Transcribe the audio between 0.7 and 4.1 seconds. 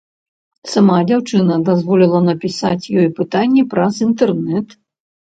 Сама дзяўчына дазволіла напісаць ёй пытанні праз